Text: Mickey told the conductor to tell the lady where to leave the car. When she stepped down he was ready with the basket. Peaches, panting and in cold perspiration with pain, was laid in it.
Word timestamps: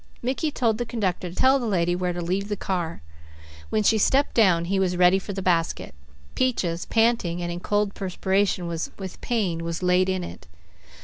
Mickey 0.23 0.49
told 0.49 0.79
the 0.79 0.85
conductor 0.87 1.29
to 1.29 1.35
tell 1.35 1.59
the 1.59 1.67
lady 1.67 1.95
where 1.95 2.11
to 2.11 2.23
leave 2.23 2.49
the 2.49 2.55
car. 2.55 3.03
When 3.69 3.83
she 3.83 3.99
stepped 3.99 4.33
down 4.33 4.65
he 4.65 4.79
was 4.79 4.97
ready 4.97 5.21
with 5.27 5.35
the 5.35 5.43
basket. 5.43 5.93
Peaches, 6.33 6.85
panting 6.87 7.39
and 7.39 7.51
in 7.51 7.59
cold 7.59 7.93
perspiration 7.93 8.65
with 8.65 9.21
pain, 9.21 9.63
was 9.63 9.83
laid 9.83 10.09
in 10.09 10.23
it. 10.23 10.47